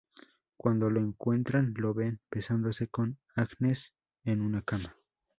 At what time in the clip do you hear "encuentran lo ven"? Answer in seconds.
0.99-2.21